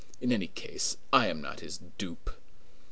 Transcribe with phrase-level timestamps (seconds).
[0.19, 2.31] In any case, I am not his dupe."